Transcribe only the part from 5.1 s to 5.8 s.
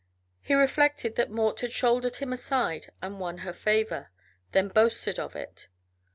of it.